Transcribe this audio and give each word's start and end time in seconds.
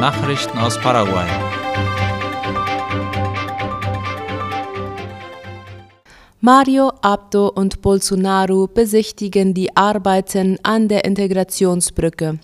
Nachrichten 0.00 0.56
aus 0.56 0.80
Paraguay. 0.80 1.26
Mario 6.40 6.90
Abdo 7.02 7.48
und 7.48 7.82
Bolsonaro 7.82 8.66
besichtigen 8.66 9.52
die 9.52 9.76
Arbeiten 9.76 10.56
an 10.62 10.88
der 10.88 11.04
Integrationsbrücke. 11.04 12.38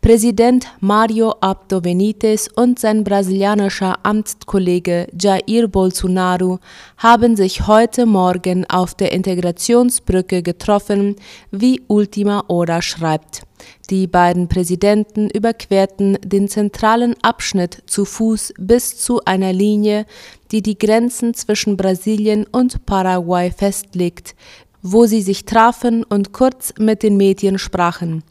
Präsident 0.00 0.66
Mario 0.80 1.36
Abdo 1.40 1.80
Benitez 1.80 2.48
und 2.56 2.80
sein 2.80 3.04
brasilianischer 3.04 3.94
Amtskollege 4.02 5.06
Jair 5.16 5.68
Bolsonaro 5.68 6.58
haben 6.96 7.36
sich 7.36 7.68
heute 7.68 8.06
Morgen 8.06 8.68
auf 8.68 8.96
der 8.96 9.12
Integrationsbrücke 9.12 10.42
getroffen, 10.42 11.14
wie 11.52 11.80
Ultima 11.86 12.42
Hora 12.48 12.82
schreibt. 12.82 13.47
Die 13.90 14.06
beiden 14.06 14.48
Präsidenten 14.48 15.30
überquerten 15.30 16.18
den 16.22 16.48
zentralen 16.48 17.14
Abschnitt 17.22 17.82
zu 17.86 18.04
Fuß 18.04 18.54
bis 18.58 18.98
zu 18.98 19.24
einer 19.24 19.52
Linie, 19.52 20.06
die 20.50 20.62
die 20.62 20.78
Grenzen 20.78 21.34
zwischen 21.34 21.76
Brasilien 21.76 22.46
und 22.50 22.84
Paraguay 22.86 23.50
festlegt, 23.50 24.34
wo 24.82 25.06
sie 25.06 25.22
sich 25.22 25.44
trafen 25.44 26.04
und 26.04 26.32
kurz 26.32 26.74
mit 26.78 27.02
den 27.02 27.16
Medien 27.16 27.58
sprachen. 27.58 28.22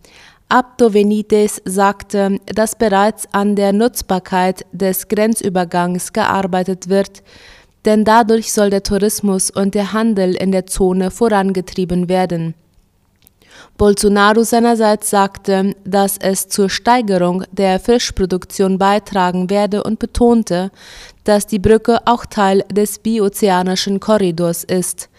Abdo 0.50 0.92
Benitez 0.92 1.62
sagte, 1.66 2.40
dass 2.46 2.78
bereits 2.78 3.28
an 3.34 3.58
der 3.58 3.74
Nutzbarkeit 3.74 4.66
des 4.72 5.10
Grenzübergangs 5.10 6.14
gearbeitet 6.14 6.88
wird, 6.88 7.22
denn 7.84 8.06
dadurch 8.06 8.54
soll 8.54 8.70
der 8.70 8.84
Tourismus 8.84 9.52
und 9.52 9.76
der 9.76 9.92
Handel 9.92 10.36
in 10.36 10.52
der 10.52 10.66
Zone 10.66 11.12
vorangetrieben 11.12 12.08
werden. 12.08 12.54
Bolsonaro 13.78 14.44
seinerseits 14.44 15.10
sagte, 15.10 15.76
dass 15.84 16.18
es 16.18 16.48
zur 16.48 16.70
Steigerung 16.70 17.44
der 17.52 17.80
Fischproduktion 17.80 18.78
beitragen 18.78 19.50
werde 19.50 19.84
und 19.84 20.00
betonte, 20.00 20.72
dass 21.24 21.46
die 21.46 21.60
Brücke 21.60 22.00
auch 22.06 22.26
Teil 22.26 22.64
des 22.72 23.00
biozeanischen 23.00 24.00
Korridors 24.00 24.64
ist. 24.64 25.10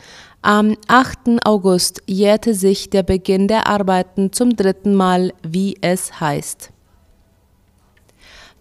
Am 0.43 0.77
8. 0.87 1.45
August 1.45 2.03
jährte 2.07 2.55
sich 2.55 2.91
der 2.91 3.03
Beginn 3.03 3.49
der 3.49 3.67
Arbeiten 3.67 4.33
zum 4.33 4.57
dritten 4.57 4.95
Mal, 4.95 5.33
wie 5.43 5.77
es 5.81 6.21
heißt. 6.21 6.71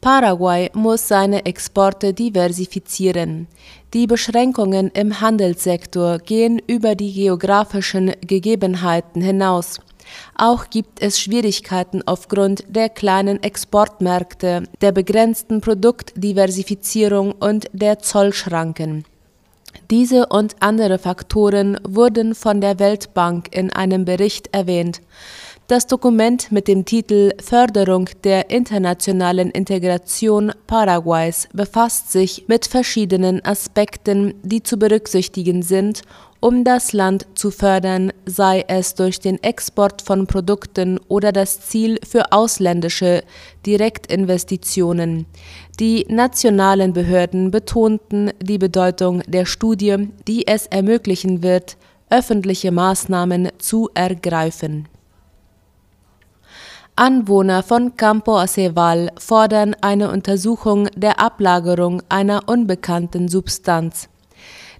Paraguay 0.01 0.69
muss 0.73 1.07
seine 1.07 1.45
Exporte 1.45 2.13
diversifizieren. 2.13 3.47
Die 3.93 4.07
Beschränkungen 4.07 4.89
im 4.93 5.21
Handelssektor 5.21 6.19
gehen 6.19 6.61
über 6.67 6.95
die 6.95 7.13
geografischen 7.13 8.13
Gegebenheiten 8.21 9.21
hinaus. 9.21 9.79
Auch 10.35 10.69
gibt 10.69 11.01
es 11.01 11.19
Schwierigkeiten 11.19 12.01
aufgrund 12.05 12.63
der 12.67 12.89
kleinen 12.89 13.41
Exportmärkte, 13.43 14.63
der 14.81 14.91
begrenzten 14.91 15.61
Produktdiversifizierung 15.61 17.33
und 17.33 17.67
der 17.73 17.99
Zollschranken. 17.99 19.03
Diese 19.91 20.27
und 20.27 20.55
andere 20.59 20.97
Faktoren 20.97 21.79
wurden 21.83 22.35
von 22.35 22.61
der 22.61 22.79
Weltbank 22.79 23.55
in 23.55 23.71
einem 23.71 24.05
Bericht 24.05 24.53
erwähnt. 24.53 25.01
Das 25.67 25.85
Dokument 25.85 26.49
mit 26.49 26.69
dem 26.69 26.85
Titel 26.85 27.33
Förderung 27.43 28.09
der 28.23 28.49
internationalen 28.49 29.51
Integration 29.51 30.53
Paraguays 30.65 31.49
befasst 31.51 32.09
sich 32.09 32.45
mit 32.47 32.67
verschiedenen 32.67 33.43
Aspekten, 33.43 34.33
die 34.43 34.63
zu 34.63 34.77
berücksichtigen 34.79 35.63
sind 35.63 36.03
um 36.39 36.63
das 36.63 36.93
Land 36.93 37.25
zu 37.33 37.51
fördern, 37.51 38.11
sei 38.25 38.63
es 38.67 38.95
durch 38.95 39.19
den 39.19 39.41
Export 39.43 40.01
von 40.01 40.27
Produkten 40.27 40.99
oder 41.07 41.31
das 41.31 41.61
Ziel 41.61 41.99
für 42.07 42.31
ausländische 42.31 43.23
Direktinvestitionen. 43.65 45.25
Die 45.79 46.05
nationalen 46.09 46.93
Behörden 46.93 47.51
betonten 47.51 48.31
die 48.41 48.57
Bedeutung 48.57 49.23
der 49.27 49.45
Studie, 49.45 50.09
die 50.27 50.47
es 50.47 50.67
ermöglichen 50.67 51.41
wird, 51.41 51.77
öffentliche 52.09 52.71
Maßnahmen 52.71 53.49
zu 53.57 53.89
ergreifen. 53.93 54.87
Anwohner 56.99 57.61
von 57.61 57.95
Campo 57.95 58.39
Aceval 58.39 59.11
fordern 59.19 59.75
eine 59.81 60.09
Untersuchung 60.09 60.87
der 60.95 61.19
Ablagerung 61.19 62.01
einer 62.09 62.49
unbekannten 62.49 63.27
Substanz. 63.27 64.09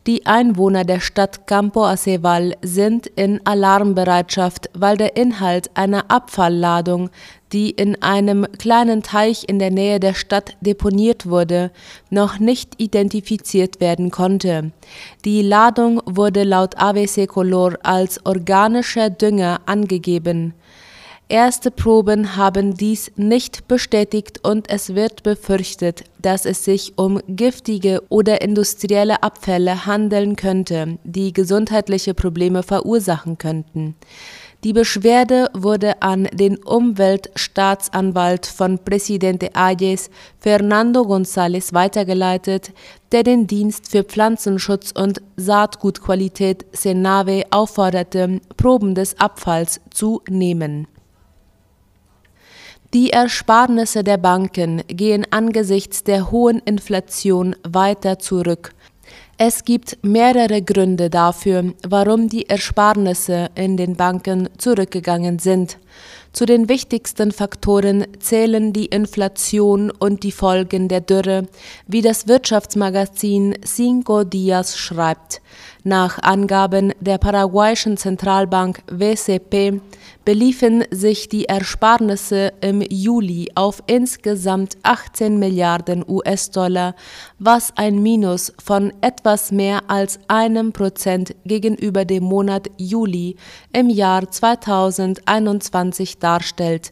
Die 0.08 0.26
Einwohner 0.26 0.84
der 0.84 1.00
Stadt 1.00 1.46
Campo 1.46 1.86
Aceval 1.86 2.56
sind 2.64 3.06
in 3.06 3.40
Alarmbereitschaft, 3.46 4.72
weil 4.74 4.98
der 4.98 5.16
Inhalt 5.16 5.70
einer 5.76 6.10
Abfallladung, 6.10 7.12
die 7.54 7.70
in 7.70 8.02
einem 8.02 8.48
kleinen 8.58 9.04
Teich 9.04 9.44
in 9.48 9.60
der 9.60 9.70
Nähe 9.70 10.00
der 10.00 10.16
Stadt 10.16 10.58
deponiert 10.62 11.30
wurde, 11.30 11.70
noch 12.10 12.40
nicht 12.40 12.82
identifiziert 12.82 13.80
werden 13.80 14.10
konnte. 14.10 14.72
Die 15.24 15.44
Ladung 15.44 16.02
wurde 16.06 16.46
laut 16.46 16.80
AVC 16.80 17.28
Color 17.28 17.78
als 17.84 18.26
organischer 18.26 19.12
Dünger 19.12 19.60
angegeben. 19.68 20.56
Erste 21.30 21.72
Proben 21.72 22.38
haben 22.38 22.76
dies 22.76 23.12
nicht 23.18 23.68
bestätigt 23.68 24.48
und 24.48 24.70
es 24.70 24.96
wird 24.96 25.24
befürchtet, 25.24 26.06
dass 26.22 26.46
es 26.46 26.64
sich 26.64 26.94
um 26.98 27.20
giftige 27.28 28.02
oder 28.08 28.42
industrielle 28.42 29.24
Abfälle 29.24 29.86
handeln 29.86 30.38
könnte, 30.38 30.98
die 31.04 31.34
gesundheitliche 31.34 32.14
Probleme 32.14 32.64
verursachen 32.64 33.38
könnten. 33.38 33.96
Die 34.64 34.72
Beschwerde 34.72 35.50
wurde 35.54 36.02
an 36.02 36.30
den 36.32 36.58
Umweltstaatsanwalt 36.64 38.46
von 38.46 38.80
Presidente 38.80 39.54
Ayes, 39.54 40.10
Fernando 40.40 41.02
González, 41.02 41.74
weitergeleitet, 41.74 42.72
der 43.12 43.24
den 43.24 43.48
Dienst 43.48 43.92
für 43.92 44.04
Pflanzenschutz 44.04 44.94
und 44.94 45.22
Saatgutqualität 45.36 46.66
Senave 46.72 47.44
aufforderte, 47.52 48.40
Proben 48.56 48.96
des 48.96 49.20
Abfalls 49.20 49.82
zu 49.92 50.22
nehmen. 50.30 50.88
Die 52.94 53.12
Ersparnisse 53.12 54.02
der 54.02 54.16
Banken 54.18 54.82
gehen 54.88 55.26
angesichts 55.30 56.06
der 56.06 56.32
hohen 56.32 56.60
Inflation 56.60 57.54
weiter 57.68 58.18
zurück. 58.18 58.72
Es 59.38 59.66
gibt 59.66 60.00
mehrere 60.04 60.62
Gründe 60.62 61.10
dafür, 61.10 61.74
warum 61.88 62.30
die 62.30 62.50
Ersparnisse 62.50 63.50
in 63.56 63.76
den 63.76 63.96
Banken 63.96 64.50
zurückgegangen 64.58 65.38
sind. 65.38 65.78
Zu 66.32 66.46
den 66.46 66.70
wichtigsten 66.70 67.32
Faktoren 67.32 68.06
zählen 68.20 68.72
die 68.72 68.86
Inflation 68.86 69.92
und 69.92 70.24
die 70.24 70.32
Folgen 70.32 70.88
der 70.88 71.02
Dürre, 71.02 71.48
wie 71.88 72.02
das 72.02 72.28
Wirtschaftsmagazin 72.28 73.56
Cinco 73.66 74.24
Dias 74.24 74.78
schreibt. 74.78 75.42
Nach 75.88 76.22
Angaben 76.22 76.92
der 77.00 77.18
paraguayischen 77.18 77.96
Zentralbank 77.96 78.82
WCP 78.92 79.80
beliefen 80.26 80.84
sich 80.92 81.30
die 81.30 81.46
Ersparnisse 81.46 82.52
im 82.60 82.82
Juli 82.82 83.50
auf 83.56 83.82
insgesamt 83.88 84.76
18 84.84 85.40
Milliarden 85.40 86.04
US-Dollar, 86.06 86.94
was 87.40 87.72
ein 87.78 88.04
Minus 88.04 88.52
von 88.62 88.92
etwas 89.00 89.54
mehr 89.54 89.90
als 89.90 90.20
einem 90.28 90.74
Prozent 90.74 91.34
gegenüber 91.46 92.04
dem 92.04 92.26
Monat 92.26 92.70
Juli 92.76 93.38
im 93.72 93.90
Jahr 93.90 94.30
2021 94.30 96.20
darstellt. 96.20 96.92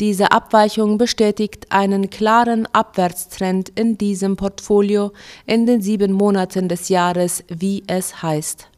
Diese 0.00 0.32
Abweichung 0.32 0.96
bestätigt 0.96 1.66
einen 1.68 2.08
klaren 2.08 2.66
Abwärtstrend 2.72 3.68
in 3.68 3.98
diesem 3.98 4.36
Portfolio 4.36 5.12
in 5.44 5.66
den 5.66 5.82
sieben 5.82 6.12
Monaten 6.12 6.68
des 6.68 6.88
Jahres, 6.88 7.44
wie 7.48 7.82
es 7.86 8.22
heißt. 8.22 8.68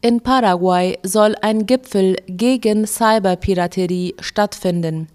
In 0.00 0.22
Paraguay 0.22 0.98
soll 1.02 1.34
ein 1.42 1.66
Gipfel 1.66 2.16
gegen 2.26 2.86
Cyberpiraterie 2.86 4.14
stattfinden. 4.20 5.08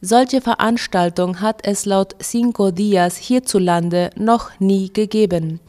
Solche 0.00 0.40
Veranstaltung 0.40 1.40
hat 1.40 1.66
es 1.66 1.86
laut 1.86 2.14
Cinco 2.22 2.70
Dias 2.70 3.16
hierzulande 3.16 4.10
noch 4.16 4.50
nie 4.58 4.92
gegeben. 4.92 5.60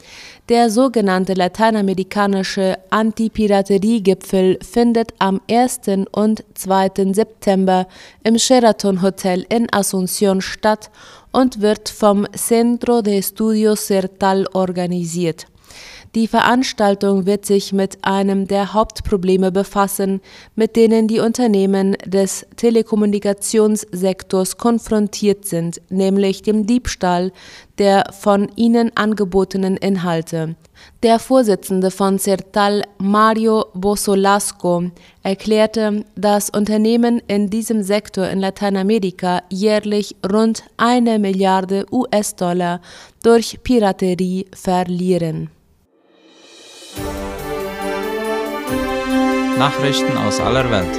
Der 0.48 0.70
sogenannte 0.70 1.34
lateinamerikanische 1.34 2.78
Anti-Piraterie-Gipfel 2.90 4.58
findet 4.62 5.14
am 5.18 5.40
1. 5.50 5.80
und 6.12 6.44
2. 6.54 7.12
September 7.12 7.88
im 8.22 8.38
Sheraton 8.38 9.02
Hotel 9.02 9.44
in 9.48 9.66
Asunción 9.68 10.40
statt 10.40 10.90
und 11.32 11.60
wird 11.60 11.88
vom 11.88 12.26
Centro 12.32 13.02
de 13.02 13.18
Estudios 13.18 13.86
Sertal 13.86 14.46
organisiert. 14.52 15.46
Die 16.16 16.28
Veranstaltung 16.28 17.26
wird 17.26 17.44
sich 17.44 17.74
mit 17.74 17.98
einem 18.00 18.48
der 18.48 18.72
Hauptprobleme 18.72 19.52
befassen, 19.52 20.22
mit 20.54 20.74
denen 20.74 21.08
die 21.08 21.20
Unternehmen 21.20 21.94
des 22.06 22.46
Telekommunikationssektors 22.56 24.56
konfrontiert 24.56 25.44
sind, 25.44 25.82
nämlich 25.90 26.40
dem 26.40 26.66
Diebstahl 26.66 27.32
der 27.76 28.14
von 28.18 28.50
ihnen 28.56 28.96
angebotenen 28.96 29.76
Inhalte. 29.76 30.56
Der 31.02 31.18
Vorsitzende 31.18 31.90
von 31.90 32.18
CERTAL, 32.18 32.84
Mario 32.96 33.66
Bosolasco, 33.74 34.84
erklärte, 35.22 36.06
dass 36.14 36.48
Unternehmen 36.48 37.20
in 37.28 37.50
diesem 37.50 37.82
Sektor 37.82 38.26
in 38.28 38.40
Lateinamerika 38.40 39.42
jährlich 39.50 40.16
rund 40.26 40.62
eine 40.78 41.18
Milliarde 41.18 41.84
US-Dollar 41.92 42.80
durch 43.22 43.62
Piraterie 43.62 44.46
verlieren. 44.54 45.50
Nachrichten 49.58 50.18
aus 50.18 50.38
aller 50.38 50.70
Welt. 50.70 50.94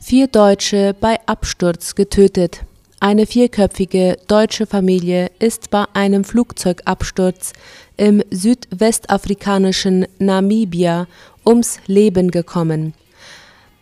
Vier 0.00 0.26
Deutsche 0.28 0.96
bei 0.98 1.18
Absturz 1.26 1.94
getötet. 1.94 2.62
Eine 3.00 3.26
vierköpfige 3.26 4.16
deutsche 4.26 4.64
Familie 4.64 5.30
ist 5.38 5.68
bei 5.70 5.84
einem 5.92 6.24
Flugzeugabsturz 6.24 7.52
im 7.98 8.22
südwestafrikanischen 8.30 10.06
Namibia 10.18 11.06
ums 11.44 11.78
Leben 11.86 12.30
gekommen. 12.30 12.94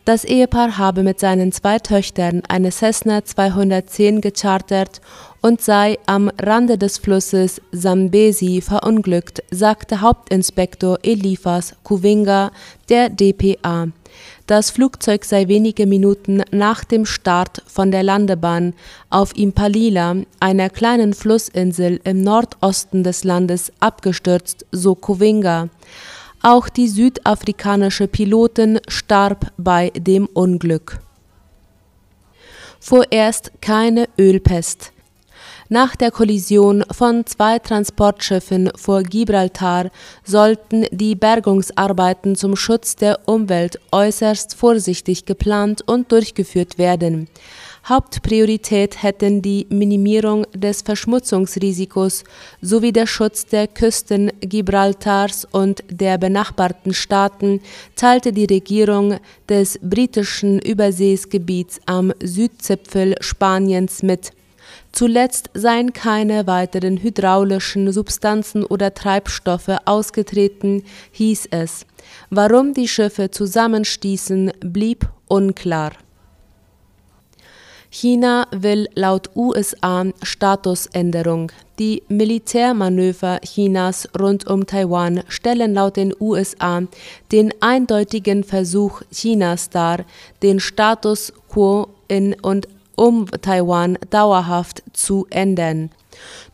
Das 0.05 0.25
Ehepaar 0.25 0.79
habe 0.79 1.05
mit 1.05 1.21
seinen 1.21 1.53
zwei 1.53 1.79
Töchtern 1.79 2.43
eine 2.49 2.73
Cessna 2.73 3.25
210 3.25 4.21
gechartert 4.21 5.01
und 5.41 5.61
sei 5.61 5.97
am 6.07 6.29
Rande 6.43 6.77
des 6.77 6.99
Flusses 6.99 7.61
Sambesi 7.71 8.61
verunglückt, 8.63 9.45
sagte 9.53 10.01
Hauptinspektor 10.01 10.99
Elifas 11.05 11.77
Kuvinga 11.85 12.51
der 12.89 13.11
DPA. 13.11 13.89
Das 14.49 14.71
Flugzeug 14.71 15.25
sei 15.25 15.47
wenige 15.47 15.87
Minuten 15.87 16.43
nach 16.51 16.83
dem 16.83 17.07
Start 17.07 17.63
von 17.69 17.93
der 17.93 18.03
Landebahn 18.03 18.75
auf 19.09 19.37
Impalila, 19.37 20.17
einer 20.41 20.69
kleinen 20.69 21.15
Flussinsel 21.15 22.01
im 22.03 22.23
Nordosten 22.23 23.05
des 23.05 23.23
Landes, 23.23 23.73
abgestürzt, 23.79 24.67
so 24.73 24.97
Kuvinga. 24.97 25.69
Auch 26.43 26.69
die 26.69 26.89
südafrikanische 26.89 28.09
Pilotin 28.09 28.81
starb 28.89 29.53
bei 29.57 29.91
dem 29.91 30.27
Unglück. 30.27 30.99
Vorerst 32.81 33.53
keine 33.61 34.09
Ölpest. 34.19 34.92
Nach 35.69 35.97
der 35.97 36.11
Kollision 36.11 36.85
von 36.91 37.25
zwei 37.27 37.59
Transportschiffen 37.59 38.71
vor 38.77 39.03
Gibraltar 39.03 39.91
sollten 40.25 40.87
die 40.91 41.15
Bergungsarbeiten 41.15 42.37
zum 42.37 42.57
Schutz 42.57 42.97
der 42.97 43.21
Umwelt 43.27 43.79
äußerst 43.91 44.55
vorsichtig 44.55 45.25
geplant 45.25 45.83
und 45.87 46.11
durchgeführt 46.13 46.79
werden. 46.79 47.29
Hauptpriorität 47.85 49.03
hätten 49.03 49.43
die 49.43 49.67
Minimierung 49.69 50.47
des 50.55 50.83
Verschmutzungsrisikos 50.83 52.23
sowie 52.61 52.93
der 52.93 53.09
Schutz 53.09 53.47
der 53.47 53.67
Küsten 53.67 54.31
Gibraltars 54.41 55.49
und 55.51 55.83
der 55.91 56.17
benachbarten 56.19 56.95
Staaten, 56.95 57.61
teilte 57.97 58.33
die 58.33 58.45
Regierung 58.45 59.19
des 59.49 59.81
britischen 59.83 60.61
Überseesgebiets 60.61 61.81
am 61.87 62.13
Südzipfel 62.23 63.17
Spaniens 63.21 64.05
mit. 64.05 64.31
Zuletzt 64.93 65.51
seien 65.55 65.93
keine 65.93 66.47
weiteren 66.47 67.03
hydraulischen 67.03 67.93
Substanzen 67.93 68.65
oder 68.65 68.95
Treibstoffe 68.95 69.77
ausgetreten, 69.85 70.85
hieß 71.13 71.49
es. 71.51 71.87
Warum 72.31 72.75
die 72.75 72.89
Schiffe 72.89 73.31
zusammenstießen, 73.31 74.53
blieb 74.61 75.09
unklar. 75.29 75.93
China 77.95 78.47
will 78.53 78.89
laut 78.95 79.29
USA 79.37 80.07
Statusänderung. 80.23 81.53
Die 81.79 82.03
Militärmanöver 82.09 83.39
Chinas 83.45 84.09
rund 84.19 84.47
um 84.47 84.67
Taiwan 84.67 85.23
stellen 85.29 85.75
laut 85.75 85.99
den 85.99 86.15
USA 86.19 86.85
den 87.33 87.53
eindeutigen 87.61 88.45
Versuch 88.45 89.03
Chinas 89.13 89.69
dar, 89.69 90.07
den 90.43 90.59
Status 90.59 91.35
quo 91.51 91.89
in 92.09 92.35
und 92.41 92.67
um 92.97 93.27
Taiwan 93.41 93.99
dauerhaft 94.11 94.83
zu 94.93 95.27
ändern. 95.31 95.91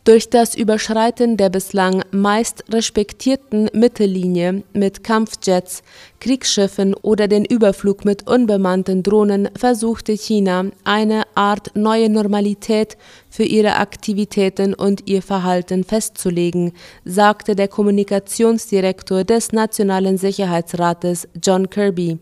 Durch 0.03 0.29
das 0.29 0.55
Überschreiten 0.55 1.37
der 1.37 1.49
bislang 1.49 2.01
meist 2.11 2.63
respektierten 2.71 3.69
Mittellinie 3.73 4.63
mit 4.73 5.03
Kampfjets, 5.03 5.83
Kriegsschiffen 6.19 6.93
oder 6.95 7.27
den 7.27 7.45
Überflug 7.45 8.05
mit 8.05 8.27
unbemannten 8.27 9.03
Drohnen 9.03 9.49
versuchte 9.55 10.13
China 10.13 10.65
eine 10.83 11.23
Art 11.35 11.75
neue 11.75 12.09
Normalität 12.09 12.97
für 13.29 13.43
ihre 13.43 13.75
Aktivitäten 13.75 14.73
und 14.73 15.07
ihr 15.07 15.21
Verhalten 15.21 15.83
festzulegen, 15.83 16.73
sagte 17.05 17.55
der 17.55 17.67
Kommunikationsdirektor 17.67 19.23
des 19.23 19.51
Nationalen 19.51 20.17
Sicherheitsrates 20.17 21.27
John 21.41 21.69
Kirby. 21.69 22.19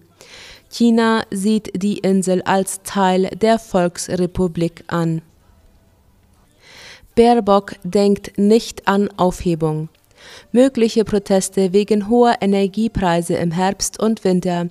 China 0.70 1.24
sieht 1.32 1.82
die 1.82 2.00
Insel 2.00 2.42
als 2.44 2.82
Teil 2.84 3.30
der 3.42 3.60
Volksrepublik 3.60 4.84
an. 4.88 5.22
Baerbock 7.16 7.76
denkt 7.84 8.38
nicht 8.38 8.88
an 8.88 9.10
Aufhebung. 9.18 9.90
Mögliche 10.52 11.06
Proteste 11.06 11.74
wegen 11.74 12.10
hoher 12.10 12.36
Energiepreise 12.42 13.36
im 13.36 13.52
Herbst 13.52 14.00
und 14.00 14.24
Winter 14.24 14.70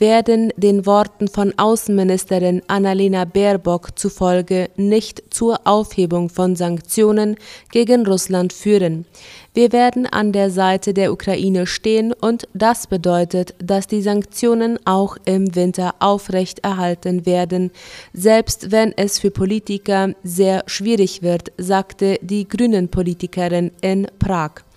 werden 0.00 0.52
den 0.56 0.86
Worten 0.86 1.28
von 1.28 1.52
Außenministerin 1.56 2.62
Annalena 2.68 3.24
Baerbock 3.24 3.98
zufolge 3.98 4.70
nicht 4.76 5.22
zur 5.30 5.66
Aufhebung 5.66 6.28
von 6.28 6.56
Sanktionen 6.56 7.36
gegen 7.70 8.06
Russland 8.06 8.52
führen. 8.52 9.06
Wir 9.54 9.72
werden 9.72 10.06
an 10.06 10.32
der 10.32 10.50
Seite 10.50 10.94
der 10.94 11.12
Ukraine 11.12 11.66
stehen 11.66 12.12
und 12.12 12.46
das 12.54 12.86
bedeutet, 12.86 13.54
dass 13.58 13.88
die 13.88 14.02
Sanktionen 14.02 14.78
auch 14.84 15.16
im 15.24 15.54
Winter 15.56 15.96
aufrechterhalten 15.98 17.26
werden, 17.26 17.72
selbst 18.12 18.70
wenn 18.70 18.96
es 18.96 19.18
für 19.18 19.30
Politiker 19.30 20.14
sehr 20.22 20.62
schwierig 20.66 21.22
wird, 21.22 21.50
sagte 21.58 22.18
die 22.22 22.46
Grünen-Politikerin 22.46 23.72
in 23.80 24.06
Prag. 24.18 24.67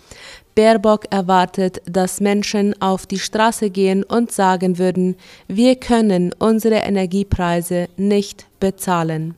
Baerbock 0.56 1.06
erwartet, 1.12 1.82
dass 1.86 2.20
Menschen 2.20 2.80
auf 2.82 3.06
die 3.06 3.20
Straße 3.20 3.70
gehen 3.70 4.04
und 4.04 4.32
sagen 4.32 4.78
würden, 4.78 5.16
wir 5.48 5.76
können 5.76 6.34
unsere 6.38 6.76
Energiepreise 6.76 7.88
nicht 7.98 8.48
bezahlen. 8.60 9.36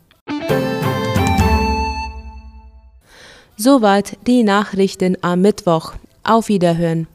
Soweit 3.56 4.18
die 4.26 4.44
Nachrichten 4.44 5.18
am 5.22 5.42
Mittwoch. 5.42 5.94
Auf 6.24 6.48
Wiederhören. 6.48 7.08